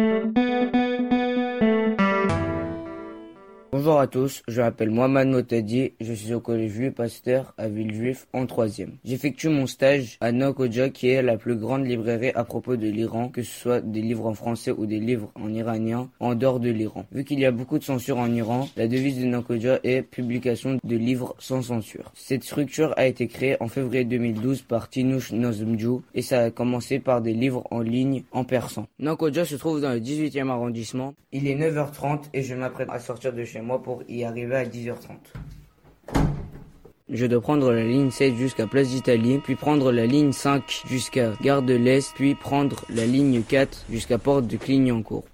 Música 0.00 0.79
Bonjour 3.80 3.98
à 3.98 4.08
tous, 4.08 4.42
je 4.46 4.60
m'appelle 4.60 4.90
Mohamed 4.90 5.28
Motadi, 5.28 5.94
je 6.02 6.12
suis 6.12 6.34
au 6.34 6.40
collège 6.40 6.78
Louis 6.78 6.90
Pasteur 6.90 7.54
à 7.56 7.66
Villejuif 7.66 8.26
en 8.34 8.44
troisième. 8.44 8.98
J'effectue 9.06 9.48
mon 9.48 9.66
stage 9.66 10.18
à 10.20 10.32
Nokodja 10.32 10.90
qui 10.90 11.08
est 11.08 11.22
la 11.22 11.38
plus 11.38 11.56
grande 11.56 11.86
librairie 11.86 12.30
à 12.34 12.44
propos 12.44 12.76
de 12.76 12.86
l'Iran, 12.86 13.30
que 13.30 13.42
ce 13.42 13.58
soit 13.58 13.80
des 13.80 14.02
livres 14.02 14.26
en 14.26 14.34
français 14.34 14.70
ou 14.70 14.84
des 14.84 14.98
livres 14.98 15.32
en 15.34 15.50
iranien 15.54 16.10
en 16.20 16.34
dehors 16.34 16.60
de 16.60 16.68
l'Iran. 16.68 17.06
Vu 17.10 17.24
qu'il 17.24 17.40
y 17.40 17.46
a 17.46 17.52
beaucoup 17.52 17.78
de 17.78 17.82
censure 17.82 18.18
en 18.18 18.30
Iran, 18.30 18.68
la 18.76 18.86
devise 18.86 19.18
de 19.18 19.24
Nokodja 19.24 19.80
est 19.82 20.02
publication 20.02 20.78
de 20.84 20.96
livres 20.96 21.34
sans 21.38 21.62
censure. 21.62 22.12
Cette 22.14 22.44
structure 22.44 22.92
a 22.98 23.06
été 23.06 23.28
créée 23.28 23.56
en 23.60 23.68
février 23.68 24.04
2012 24.04 24.60
par 24.60 24.90
Tinouch 24.90 25.32
Nozmdjou 25.32 26.02
et 26.14 26.20
ça 26.20 26.40
a 26.40 26.50
commencé 26.50 26.98
par 26.98 27.22
des 27.22 27.32
livres 27.32 27.66
en 27.70 27.80
ligne 27.80 28.24
en 28.32 28.44
persan. 28.44 28.86
Nokodja 28.98 29.46
se 29.46 29.54
trouve 29.54 29.80
dans 29.80 29.94
le 29.94 30.00
18e 30.00 30.50
arrondissement. 30.50 31.14
Il 31.32 31.46
est 31.46 31.56
9h30 31.56 32.24
et 32.34 32.42
je 32.42 32.54
m'apprête 32.54 32.90
à 32.90 32.98
sortir 32.98 33.32
de 33.32 33.42
chez 33.44 33.62
moi 33.62 33.69
pour 33.78 34.02
y 34.08 34.24
arriver 34.24 34.56
à 34.56 34.64
10h30. 34.64 35.18
Je 37.12 37.26
dois 37.26 37.40
prendre 37.40 37.72
la 37.72 37.84
ligne 37.84 38.10
7 38.10 38.36
jusqu'à 38.36 38.68
Place 38.68 38.88
d'Italie, 38.88 39.40
puis 39.42 39.56
prendre 39.56 39.90
la 39.90 40.06
ligne 40.06 40.30
5 40.30 40.82
jusqu'à 40.86 41.32
Gare 41.42 41.62
de 41.62 41.74
l'Est, 41.74 42.12
puis 42.14 42.36
prendre 42.36 42.84
la 42.88 43.04
ligne 43.04 43.42
4 43.42 43.86
jusqu'à 43.90 44.18
Porte 44.18 44.46
de 44.46 44.56
Clignancourt. 44.56 45.24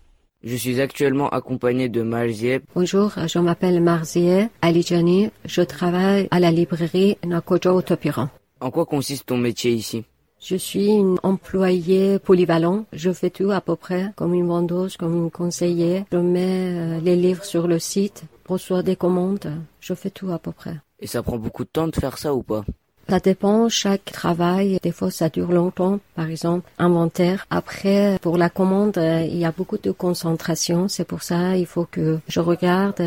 Je 0.42 0.56
suis 0.56 0.80
actuellement 0.80 1.28
accompagné 1.28 1.88
de 1.88 2.02
Marzieh. 2.02 2.60
Bonjour, 2.74 3.12
je 3.26 3.38
m'appelle 3.38 3.82
Marzieh 3.82 4.48
Alijani. 4.62 5.30
Je 5.44 5.60
travaille 5.60 6.28
à 6.30 6.40
la 6.40 6.50
librairie 6.50 7.18
Nakojo 7.26 7.70
Autopiran. 7.70 8.28
En 8.60 8.70
quoi 8.70 8.86
consiste 8.86 9.26
ton 9.26 9.36
métier 9.36 9.72
ici? 9.72 10.04
Je 10.40 10.56
suis 10.56 10.86
une 10.86 11.18
employée 11.22 12.18
polyvalent. 12.18 12.84
Je 12.92 13.12
fais 13.12 13.30
tout 13.30 13.50
à 13.50 13.60
peu 13.60 13.76
près, 13.76 14.12
comme 14.16 14.34
une 14.34 14.46
vendeuse, 14.46 14.96
comme 14.96 15.16
une 15.16 15.30
conseillère. 15.30 16.04
Je 16.12 16.18
mets 16.18 17.00
les 17.00 17.16
livres 17.16 17.44
sur 17.44 17.66
le 17.66 17.78
site, 17.78 18.24
reçois 18.48 18.82
des 18.82 18.96
commandes. 18.96 19.50
Je 19.80 19.94
fais 19.94 20.10
tout 20.10 20.30
à 20.30 20.38
peu 20.38 20.52
près. 20.52 20.76
Et 21.00 21.06
ça 21.06 21.22
prend 21.22 21.38
beaucoup 21.38 21.64
de 21.64 21.68
temps 21.68 21.88
de 21.88 21.96
faire 21.96 22.18
ça 22.18 22.34
ou 22.34 22.42
pas? 22.42 22.64
Ça 23.08 23.20
dépend, 23.20 23.68
chaque 23.68 24.06
travail, 24.06 24.80
des 24.82 24.90
fois 24.90 25.12
ça 25.12 25.28
dure 25.28 25.52
longtemps, 25.52 26.00
par 26.16 26.28
exemple, 26.28 26.68
inventaire. 26.76 27.46
Après, 27.50 28.18
pour 28.20 28.36
la 28.36 28.50
commande, 28.50 28.96
il 28.96 29.36
y 29.36 29.44
a 29.44 29.52
beaucoup 29.52 29.78
de 29.78 29.92
concentration, 29.92 30.88
c'est 30.88 31.04
pour 31.04 31.22
ça 31.22 31.56
il 31.56 31.66
faut 31.66 31.86
que 31.88 32.18
je 32.26 32.40
regarde 32.40 33.00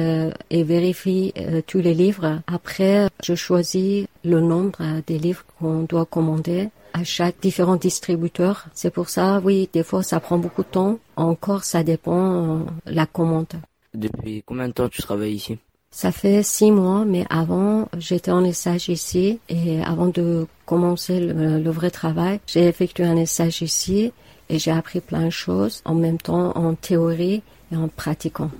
et 0.50 0.64
vérifie 0.64 1.34
tous 1.68 1.80
les 1.80 1.94
livres. 1.94 2.40
Après, 2.48 3.10
je 3.22 3.36
choisis 3.36 4.08
le 4.24 4.40
nombre 4.40 4.80
des 5.06 5.20
livres 5.20 5.44
qu'on 5.60 5.82
doit 5.82 6.06
commander 6.06 6.70
à 6.94 7.04
chaque 7.04 7.40
différent 7.42 7.76
distributeur. 7.76 8.66
C'est 8.74 8.92
pour 8.92 9.10
ça, 9.10 9.42
oui, 9.44 9.70
des 9.72 9.84
fois 9.84 10.04
ça 10.04 10.20
prend 10.20 10.38
beaucoup 10.38 10.64
de 10.64 10.68
temps. 10.68 11.00
Encore, 11.16 11.64
ça 11.64 11.84
dépend 11.84 12.66
la 12.86 13.06
commande. 13.06 13.54
Depuis 13.94 14.44
combien 14.46 14.68
de 14.68 14.74
temps 14.74 14.90
tu 14.90 15.02
travailles 15.02 15.34
ici? 15.34 15.58
Ça 15.92 16.12
fait 16.12 16.44
six 16.44 16.72
mois, 16.72 17.04
mais 17.04 17.26
avant, 17.32 17.88
j'étais 17.98 18.30
en 18.32 18.52
stage 18.54 18.90
ici 18.90 19.40
et 19.50 19.82
avant 19.82 20.08
de 20.08 20.46
commencer 20.68 21.20
le, 21.20 21.60
le 21.60 21.70
vrai 21.72 21.90
travail, 21.90 22.40
j'ai 22.46 22.68
effectué 22.68 23.06
un 23.06 23.26
stage 23.26 23.64
ici 23.64 24.14
et 24.50 24.60
j'ai 24.60 24.70
appris 24.72 25.02
plein 25.02 25.26
de 25.26 25.32
choses 25.32 25.82
en 25.86 25.96
même 25.96 26.20
temps 26.20 26.56
en 26.56 26.76
théorie 26.76 27.42
et 27.72 27.76
en 27.76 27.88
pratiquant. 27.88 28.52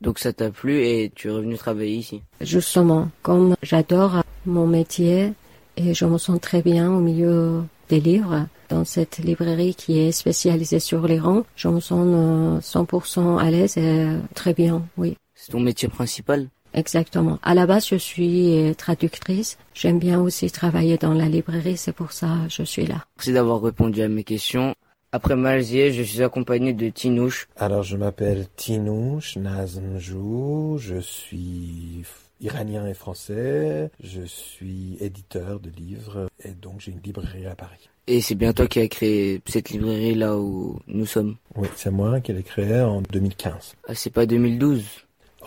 Donc 0.00 0.20
ça 0.20 0.32
t'a 0.32 0.50
plu 0.50 0.80
et 0.84 1.10
tu 1.12 1.26
es 1.26 1.30
revenu 1.32 1.56
travailler 1.58 1.96
ici? 1.96 2.22
Justement, 2.40 3.08
comme 3.22 3.56
j'adore 3.62 4.22
mon 4.46 4.68
métier 4.68 5.32
et 5.78 5.94
je 5.94 6.04
me 6.04 6.18
sens 6.18 6.40
très 6.40 6.62
bien 6.62 6.90
au 6.92 7.00
milieu 7.00 7.62
des 7.88 8.00
livres, 8.00 8.46
dans 8.68 8.84
cette 8.84 9.18
librairie 9.18 9.74
qui 9.74 9.98
est 9.98 10.12
spécialisée 10.12 10.80
sur 10.80 11.06
l'Iran, 11.06 11.44
je 11.56 11.68
me 11.68 11.80
sens 11.80 12.62
100% 12.62 13.38
à 13.38 13.50
l'aise 13.50 13.78
et 13.78 14.06
très 14.34 14.52
bien, 14.52 14.82
oui. 14.98 15.16
C'est 15.34 15.52
ton 15.52 15.60
métier 15.60 15.88
principal? 15.88 16.48
Exactement. 16.74 17.38
À 17.42 17.54
la 17.54 17.66
base, 17.66 17.88
je 17.88 17.96
suis 17.96 18.74
traductrice. 18.76 19.56
J'aime 19.72 19.98
bien 19.98 20.20
aussi 20.20 20.50
travailler 20.50 20.98
dans 20.98 21.14
la 21.14 21.26
librairie, 21.26 21.78
c'est 21.78 21.92
pour 21.92 22.12
ça 22.12 22.28
que 22.46 22.52
je 22.52 22.62
suis 22.62 22.86
là. 22.86 23.06
Merci 23.16 23.32
d'avoir 23.32 23.62
répondu 23.62 24.02
à 24.02 24.08
mes 24.08 24.24
questions. 24.24 24.74
Après 25.10 25.36
Malzieh, 25.36 25.90
je 25.90 26.02
suis 26.02 26.22
accompagné 26.22 26.74
de 26.74 26.90
Tinouche. 26.90 27.48
Alors, 27.56 27.82
je 27.82 27.96
m'appelle 27.96 28.46
Tinouche 28.56 29.36
Nazmjou, 29.36 30.76
je 30.78 30.98
suis 30.98 32.02
iranien 32.42 32.86
et 32.86 32.92
français, 32.92 33.90
je 34.02 34.20
suis 34.20 34.98
éditeur 35.00 35.60
de 35.60 35.70
livres 35.70 36.28
et 36.44 36.50
donc 36.50 36.80
j'ai 36.80 36.92
une 36.92 37.00
librairie 37.00 37.46
à 37.46 37.54
Paris. 37.54 37.88
Et 38.06 38.20
c'est 38.20 38.34
bien 38.34 38.52
toi 38.52 38.66
qui 38.66 38.80
as 38.80 38.88
créé 38.88 39.40
cette 39.46 39.70
librairie 39.70 40.14
là 40.14 40.36
où 40.36 40.78
nous 40.86 41.06
sommes? 41.06 41.36
Oui, 41.56 41.68
c'est 41.74 41.90
moi 41.90 42.20
qui 42.20 42.34
l'ai 42.34 42.42
créée 42.42 42.82
en 42.82 43.00
2015. 43.00 43.76
Ah, 43.88 43.94
c'est 43.94 44.10
pas 44.10 44.26
2012 44.26 44.84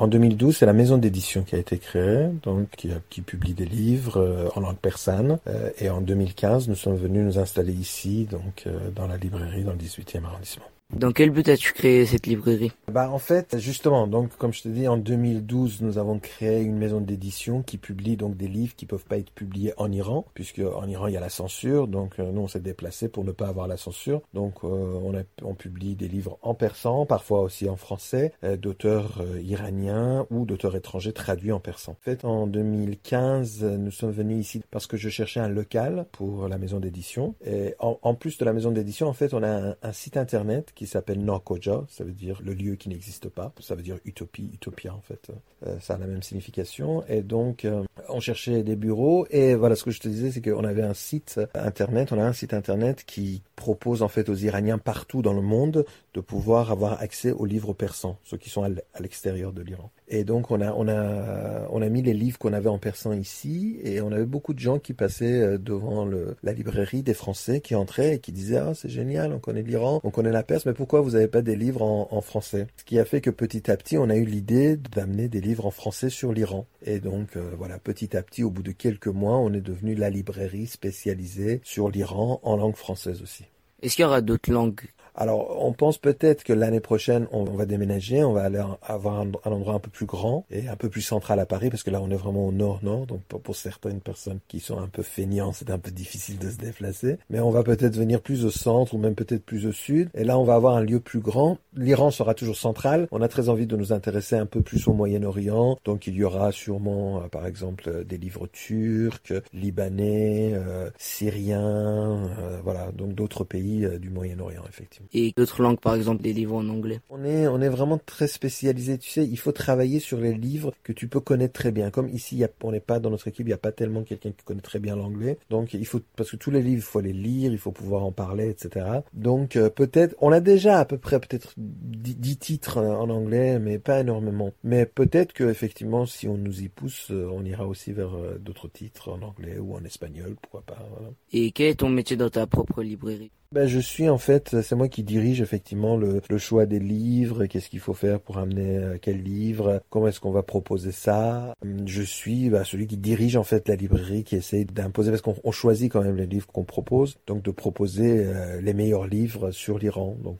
en 0.01 0.07
2012, 0.07 0.57
c'est 0.57 0.65
la 0.65 0.73
maison 0.73 0.97
d'édition 0.97 1.43
qui 1.43 1.53
a 1.53 1.59
été 1.59 1.77
créée, 1.77 2.29
donc 2.41 2.67
qui, 3.09 3.21
publie 3.21 3.53
des 3.53 3.67
livres 3.67 4.17
euh, 4.17 4.49
en 4.55 4.61
langue 4.61 4.77
persane. 4.77 5.37
Euh, 5.45 5.69
et 5.77 5.91
en 5.91 6.01
2015, 6.01 6.69
nous 6.69 6.75
sommes 6.75 6.95
venus 6.95 7.23
nous 7.23 7.37
installer 7.37 7.71
ici, 7.71 8.25
donc 8.25 8.63
euh, 8.65 8.89
dans 8.95 9.05
la 9.05 9.17
librairie, 9.17 9.63
dans 9.63 9.73
le 9.73 9.77
18e 9.77 10.25
arrondissement. 10.25 10.65
Dans 10.93 11.13
quel 11.13 11.29
but 11.29 11.47
as-tu 11.47 11.71
créé 11.71 12.05
cette 12.05 12.27
librairie? 12.27 12.71
Bah 12.91 13.09
en 13.09 13.17
fait, 13.17 13.57
justement, 13.57 14.07
donc 14.07 14.35
comme 14.35 14.51
je 14.51 14.63
te 14.63 14.67
dis, 14.67 14.89
en 14.89 14.97
2012, 14.97 15.81
nous 15.81 15.97
avons 15.97 16.19
créé 16.19 16.61
une 16.61 16.77
maison 16.77 16.99
d'édition 16.99 17.63
qui 17.63 17.77
publie 17.77 18.17
donc 18.17 18.35
des 18.35 18.49
livres 18.49 18.75
qui 18.75 18.85
peuvent 18.85 19.05
pas 19.05 19.17
être 19.17 19.31
publiés 19.31 19.73
en 19.77 19.89
Iran, 19.91 20.25
puisque 20.33 20.59
en 20.59 20.87
Iran 20.87 21.07
il 21.07 21.13
y 21.13 21.17
a 21.17 21.21
la 21.21 21.29
censure. 21.29 21.87
Donc 21.87 22.19
euh, 22.19 22.31
nous 22.31 22.41
on 22.41 22.47
s'est 22.47 22.59
déplacé 22.59 23.07
pour 23.07 23.23
ne 23.23 23.31
pas 23.31 23.47
avoir 23.47 23.67
la 23.67 23.77
censure. 23.77 24.21
Donc 24.33 24.63
euh, 24.63 25.23
on, 25.41 25.55
publie 25.55 25.95
des 25.95 26.09
livres 26.09 26.37
en 26.41 26.53
persan, 26.55 27.05
parfois 27.05 27.41
aussi 27.41 27.69
en 27.69 27.77
français, 27.77 28.33
euh, 28.43 28.57
d'auteurs 28.57 29.23
iraniens 29.41 30.27
ou 30.29 30.45
d'auteurs 30.45 30.75
étrangers 30.75 31.13
traduits 31.13 31.53
en 31.53 31.59
persan. 31.59 31.93
En 31.93 32.03
fait, 32.03 32.25
en 32.25 32.47
2015, 32.47 33.63
nous 33.63 33.91
sommes 33.91 34.11
venus 34.11 34.39
ici 34.39 34.61
parce 34.71 34.87
que 34.87 34.97
je 34.97 35.07
cherchais 35.07 35.39
un 35.39 35.49
local 35.49 36.05
pour 36.11 36.49
la 36.49 36.57
maison 36.57 36.79
d'édition. 36.79 37.35
Et 37.45 37.75
en, 37.79 37.97
en, 38.01 38.13
plus 38.13 38.37
de 38.37 38.45
la 38.45 38.51
maison 38.53 38.71
d'édition, 38.71 39.07
en 39.07 39.13
fait, 39.13 39.33
on 39.33 39.41
a 39.41 39.49
un, 39.49 39.75
un 39.81 39.93
site 39.93 40.17
internet 40.17 40.71
qui 40.75 40.80
s'appelle 40.87 41.23
Norkoja, 41.23 41.85
ça 41.89 42.03
veut 42.03 42.11
dire 42.11 42.41
le 42.43 42.53
lieu 42.53 42.75
qui 42.75 42.89
n'existe 42.89 43.29
pas, 43.29 43.53
ça 43.59 43.75
veut 43.75 43.83
dire 43.83 43.97
utopie, 44.05 44.49
utopia 44.53 44.93
en 44.93 45.01
fait, 45.01 45.31
euh, 45.67 45.79
ça 45.79 45.95
a 45.95 45.97
la 45.97 46.07
même 46.07 46.23
signification. 46.23 47.03
Et 47.07 47.21
donc 47.21 47.65
euh, 47.65 47.83
on 48.09 48.19
cherchait 48.19 48.63
des 48.63 48.75
bureaux. 48.75 49.25
Et 49.29 49.55
voilà 49.55 49.75
ce 49.75 49.83
que 49.83 49.91
je 49.91 49.99
te 49.99 50.07
disais, 50.07 50.31
c'est 50.31 50.41
qu'on 50.41 50.63
avait 50.63 50.83
un 50.83 50.93
site 50.93 51.39
internet, 51.53 52.11
on 52.11 52.19
a 52.19 52.23
un 52.23 52.33
site 52.33 52.53
internet 52.53 53.03
qui 53.05 53.43
propose 53.55 54.01
en 54.01 54.07
fait 54.07 54.29
aux 54.29 54.35
Iraniens 54.35 54.77
partout 54.77 55.21
dans 55.21 55.33
le 55.33 55.41
monde 55.41 55.85
de 56.13 56.19
pouvoir 56.19 56.71
avoir 56.71 57.01
accès 57.01 57.31
aux 57.31 57.45
livres 57.45 57.73
persans, 57.73 58.17
ceux 58.23 58.37
qui 58.37 58.49
sont 58.49 58.63
à 58.63 58.99
l'extérieur 58.99 59.53
de 59.53 59.61
l'Iran. 59.61 59.91
Et 60.07 60.23
donc 60.23 60.51
on 60.51 60.59
a 60.59 60.73
on 60.73 60.87
a 60.87 61.67
on 61.69 61.81
a 61.81 61.89
mis 61.89 62.01
les 62.01 62.13
livres 62.13 62.37
qu'on 62.37 62.53
avait 62.53 62.69
en 62.69 62.79
persan 62.79 63.13
ici. 63.13 63.79
Et 63.83 64.01
on 64.01 64.11
avait 64.11 64.25
beaucoup 64.25 64.53
de 64.53 64.59
gens 64.59 64.79
qui 64.79 64.93
passaient 64.93 65.57
devant 65.57 66.05
le, 66.05 66.35
la 66.43 66.53
librairie 66.53 67.03
des 67.03 67.13
Français 67.13 67.61
qui 67.61 67.75
entraient 67.75 68.15
et 68.15 68.19
qui 68.19 68.31
disaient 68.31 68.57
ah 68.57 68.73
c'est 68.73 68.89
génial 68.89 69.31
on 69.33 69.39
connaît 69.39 69.61
l'Iran 69.61 70.01
on 70.03 70.11
connaît 70.11 70.31
la 70.31 70.43
Perse 70.43 70.65
mais 70.71 70.75
pourquoi 70.75 71.01
vous 71.01 71.11
n'avez 71.11 71.27
pas 71.27 71.41
des 71.41 71.57
livres 71.57 71.81
en, 71.81 72.21
français? 72.21 72.67
Ce 72.77 72.85
qui 72.85 72.97
a 72.97 73.03
fait 73.03 73.19
que 73.19 73.29
petit 73.29 73.69
à 73.69 73.75
petit 73.75 73.97
on 73.97 74.09
a 74.09 74.15
eu 74.15 74.23
l'idée 74.23 74.77
d'amener 74.77 75.27
des 75.27 75.41
livres 75.41 75.65
en 75.65 75.71
français 75.71 76.09
sur 76.09 76.31
l'Iran 76.31 76.65
et 76.81 77.01
donc 77.01 77.35
euh, 77.35 77.51
voilà 77.57 77.77
petit 77.77 78.15
à 78.15 78.23
petit 78.23 78.41
au 78.41 78.49
bout 78.49 78.63
de 78.63 78.71
quelques 78.71 79.07
mois 79.07 79.37
on 79.37 79.51
est 79.51 79.59
devenu 79.59 79.95
la 79.95 80.09
librairie 80.09 80.67
spécialisée 80.67 81.59
sur 81.65 81.89
l'Iran 81.89 82.39
en 82.43 82.55
langue 82.55 82.77
française 82.77 83.21
aussi. 83.21 83.43
Est-ce 83.81 83.95
qu'il 83.95 84.03
y 84.03 84.05
aura 84.05 84.21
d'autres 84.21 84.51
langues? 84.51 84.81
Alors, 85.13 85.57
on 85.63 85.73
pense 85.73 85.97
peut-être 85.97 86.43
que 86.43 86.53
l'année 86.53 86.79
prochaine, 86.79 87.27
on 87.31 87.43
va 87.43 87.65
déménager, 87.65 88.23
on 88.23 88.31
va 88.31 88.43
aller 88.43 88.61
avoir 88.81 89.19
un, 89.19 89.31
endroit 89.43 89.73
un 89.73 89.79
peu 89.79 89.89
plus 89.89 90.05
grand 90.05 90.45
et 90.49 90.69
un 90.69 90.77
peu 90.77 90.89
plus 90.89 91.01
central 91.01 91.39
à 91.39 91.45
Paris, 91.45 91.69
parce 91.69 91.83
que 91.83 91.91
là, 91.91 92.01
on 92.01 92.09
est 92.09 92.15
vraiment 92.15 92.47
au 92.47 92.51
nord-nord, 92.51 93.07
donc 93.07 93.21
pour, 93.23 93.55
certaines 93.55 93.99
personnes 93.99 94.39
qui 94.47 94.59
sont 94.61 94.79
un 94.79 94.87
peu 94.87 95.03
feignants, 95.03 95.51
c'est 95.51 95.69
un 95.69 95.77
peu 95.77 95.91
difficile 95.91 96.39
de 96.39 96.49
se 96.49 96.57
déplacer. 96.57 97.17
Mais 97.29 97.41
on 97.41 97.51
va 97.51 97.63
peut-être 97.63 97.95
venir 97.95 98.21
plus 98.21 98.45
au 98.45 98.49
centre 98.49 98.93
ou 98.93 98.97
même 98.97 99.15
peut-être 99.15 99.45
plus 99.45 99.67
au 99.67 99.73
sud, 99.73 100.09
et 100.13 100.23
là, 100.23 100.39
on 100.39 100.43
va 100.45 100.55
avoir 100.55 100.77
un 100.77 100.81
lieu 100.81 101.01
plus 101.01 101.19
grand. 101.19 101.57
L'Iran 101.75 102.09
sera 102.11 102.33
toujours 102.33 102.57
central. 102.57 103.07
On 103.11 103.21
a 103.21 103.27
très 103.27 103.49
envie 103.49 103.67
de 103.67 103.75
nous 103.75 103.91
intéresser 103.91 104.37
un 104.37 104.45
peu 104.45 104.61
plus 104.61 104.87
au 104.87 104.93
Moyen-Orient, 104.93 105.77
donc 105.83 106.07
il 106.07 106.15
y 106.15 106.23
aura 106.23 106.51
sûrement, 106.53 107.17
euh, 107.17 107.27
par 107.27 107.45
exemple, 107.45 108.05
des 108.05 108.17
livres 108.17 108.47
turcs, 108.47 109.33
libanais, 109.53 110.53
euh, 110.53 110.89
syriens, 110.97 112.29
euh, 112.39 112.59
voilà, 112.63 112.91
donc 112.93 113.13
d'autres 113.13 113.43
pays 113.43 113.70
du 113.79 114.09
Moyen-Orient, 114.09 114.63
effectivement 114.67 115.07
et 115.13 115.33
d'autres 115.35 115.61
langues, 115.61 115.79
par 115.79 115.95
exemple 115.95 116.21
des 116.21 116.33
livres 116.33 116.55
en 116.55 116.67
anglais 116.69 116.99
On 117.09 117.23
est, 117.23 117.47
on 117.47 117.61
est 117.61 117.69
vraiment 117.69 117.97
très 117.97 118.27
spécialisé. 118.27 118.97
Tu 118.97 119.09
sais, 119.09 119.25
il 119.25 119.37
faut 119.37 119.51
travailler 119.51 119.99
sur 119.99 120.19
les 120.19 120.33
livres 120.33 120.73
que 120.83 120.93
tu 120.93 121.07
peux 121.07 121.19
connaître 121.19 121.53
très 121.53 121.71
bien. 121.71 121.91
Comme 121.91 122.09
ici, 122.09 122.37
y 122.37 122.43
a, 122.43 122.49
on 122.63 122.71
n'est 122.71 122.79
pas 122.79 122.99
dans 122.99 123.09
notre 123.09 123.27
équipe, 123.27 123.45
il 123.45 123.49
n'y 123.49 123.53
a 123.53 123.57
pas 123.57 123.71
tellement 123.71 124.03
quelqu'un 124.03 124.31
qui 124.31 124.43
connaît 124.43 124.61
très 124.61 124.79
bien 124.79 124.95
l'anglais. 124.95 125.37
Donc, 125.49 125.73
il 125.73 125.85
faut, 125.85 126.01
parce 126.15 126.31
que 126.31 126.37
tous 126.37 126.51
les 126.51 126.61
livres, 126.61 126.77
il 126.77 126.81
faut 126.81 127.01
les 127.01 127.13
lire, 127.13 127.51
il 127.51 127.57
faut 127.57 127.71
pouvoir 127.71 128.03
en 128.03 128.11
parler, 128.11 128.49
etc. 128.49 128.85
Donc, 129.13 129.55
euh, 129.55 129.69
peut-être, 129.69 130.15
on 130.19 130.31
a 130.31 130.39
déjà 130.39 130.79
à 130.79 130.85
peu 130.85 130.97
près 130.97 131.19
peut-être 131.19 131.53
10 131.57 132.37
titres 132.37 132.77
en 132.77 133.09
anglais, 133.09 133.59
mais 133.59 133.79
pas 133.79 133.99
énormément. 133.99 134.51
Mais 134.63 134.85
peut-être 134.85 135.33
que 135.33 135.43
effectivement, 135.43 136.05
si 136.05 136.27
on 136.27 136.37
nous 136.37 136.61
y 136.61 136.69
pousse, 136.69 137.07
euh, 137.11 137.29
on 137.31 137.43
ira 137.43 137.67
aussi 137.67 137.91
vers 137.91 138.15
euh, 138.15 138.37
d'autres 138.39 138.67
titres 138.67 139.09
en 139.09 139.21
anglais 139.21 139.57
ou 139.59 139.75
en 139.75 139.83
espagnol, 139.83 140.35
pourquoi 140.41 140.61
pas. 140.61 140.87
Voilà. 140.91 141.11
Et 141.31 141.51
quel 141.51 141.67
est 141.67 141.75
ton 141.75 141.89
métier 141.89 142.17
dans 142.17 142.29
ta 142.29 142.47
propre 142.47 142.81
librairie? 142.81 143.31
Ben, 143.51 143.67
je 143.67 143.79
suis 143.79 144.07
en 144.07 144.17
fait, 144.17 144.61
c'est 144.61 144.75
moi 144.75 144.87
qui 144.87 145.03
dirige 145.03 145.41
effectivement 145.41 145.97
le, 145.97 146.21
le 146.29 146.37
choix 146.37 146.65
des 146.65 146.79
livres, 146.79 147.45
qu'est-ce 147.47 147.69
qu'il 147.69 147.81
faut 147.81 147.93
faire 147.93 148.21
pour 148.21 148.37
amener 148.37 148.77
euh, 148.77 148.97
quel 149.01 149.21
livre, 149.21 149.81
comment 149.89 150.07
est-ce 150.07 150.21
qu'on 150.21 150.31
va 150.31 150.41
proposer 150.43 150.91
ça. 150.93 151.53
Je 151.85 152.01
suis 152.01 152.49
bah, 152.49 152.63
celui 152.63 152.87
qui 152.87 152.97
dirige 152.97 153.35
en 153.35 153.43
fait 153.43 153.67
la 153.67 153.75
librairie, 153.75 154.23
qui 154.23 154.37
essaie 154.37 154.63
d'imposer, 154.63 155.11
parce 155.11 155.21
qu'on 155.21 155.51
choisit 155.51 155.91
quand 155.91 156.01
même 156.01 156.15
les 156.15 156.27
livres 156.27 156.47
qu'on 156.47 156.63
propose, 156.63 157.17
donc 157.27 157.43
de 157.43 157.51
proposer 157.51 158.25
euh, 158.25 158.61
les 158.61 158.73
meilleurs 158.73 159.07
livres 159.07 159.51
sur 159.51 159.77
l'Iran, 159.79 160.15
donc 160.23 160.39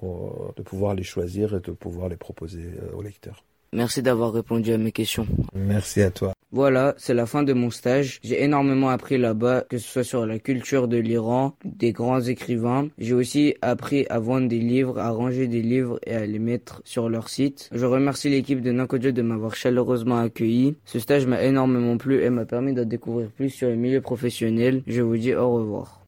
de 0.55 0.61
pouvoir 0.61 0.95
les 0.95 1.03
choisir 1.03 1.55
et 1.55 1.59
de 1.59 1.71
pouvoir 1.71 2.07
les 2.07 2.17
proposer 2.17 2.71
aux 2.93 3.01
lecteurs. 3.01 3.43
Merci 3.73 4.01
d'avoir 4.01 4.33
répondu 4.33 4.73
à 4.73 4.77
mes 4.77 4.91
questions. 4.91 5.25
Merci 5.53 6.01
à 6.01 6.12
toi. 6.12 6.33
Voilà, 6.51 6.94
c'est 6.97 7.13
la 7.13 7.25
fin 7.25 7.44
de 7.44 7.53
mon 7.53 7.69
stage. 7.69 8.19
J'ai 8.21 8.44
énormément 8.44 8.89
appris 8.89 9.18
là-bas, 9.18 9.63
que 9.69 9.77
ce 9.77 9.88
soit 9.88 10.03
sur 10.03 10.25
la 10.25 10.39
culture 10.39 10.89
de 10.89 10.97
l'Iran, 10.97 11.56
des 11.63 11.94
grands 11.94 12.19
écrivains. 12.19 12.89
J'ai 12.97 13.13
aussi 13.13 13.56
appris 13.62 14.06
à 14.09 14.19
vendre 14.19 14.50
des 14.50 14.59
livres, 14.59 15.00
à 15.00 15.12
ranger 15.12 15.47
des 15.47 15.62
livres 15.62 16.00
et 16.06 16.13
à 16.13 16.25
les 16.25 16.39
mettre 16.39 16.81
sur 16.83 17.07
leur 17.07 17.29
site. 17.29 17.69
Je 17.71 17.85
remercie 17.85 18.27
l'équipe 18.27 18.62
de 18.62 18.73
Nankodjo 18.73 19.12
de 19.12 19.21
m'avoir 19.21 19.56
chaleureusement 19.56 20.17
accueilli. 20.17 20.75
Ce 20.83 21.00
stage 21.00 21.25
m'a 21.25 21.41
énormément 21.41 21.95
plu 21.95 22.21
et 22.21 22.29
m'a 22.29 22.44
permis 22.44 22.74
de 22.74 22.83
découvrir 22.83 23.29
plus 23.29 23.50
sur 23.50 23.69
le 23.69 23.75
milieu 23.75 24.01
professionnel. 24.01 24.83
Je 24.85 25.01
vous 25.01 25.15
dis 25.15 25.33
au 25.33 25.50
revoir. 25.50 26.01